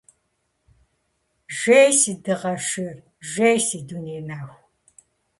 [1.57, 2.97] Жей, си дыгъэ шыр,
[3.31, 4.57] жей, си дуней нэху.